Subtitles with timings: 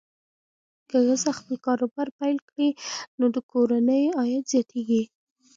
[0.89, 2.69] که ښځه خپل کاروبار پیل کړي،
[3.19, 5.03] نو د کورنۍ عاید زیاتېږي.